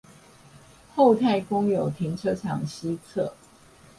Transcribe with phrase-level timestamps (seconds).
[0.95, 3.33] 厚泰公有停車場西側